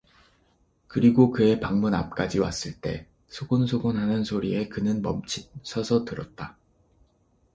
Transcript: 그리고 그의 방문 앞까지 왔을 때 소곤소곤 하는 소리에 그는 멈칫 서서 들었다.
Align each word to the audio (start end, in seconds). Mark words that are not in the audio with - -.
그리고 0.87 1.29
그의 1.29 1.59
방문 1.59 1.93
앞까지 1.93 2.39
왔을 2.39 2.73
때 2.81 3.05
소곤소곤 3.27 3.97
하는 3.97 4.23
소리에 4.23 4.67
그는 4.67 5.03
멈칫 5.03 5.47
서서 5.61 6.05
들었다. 6.05 6.57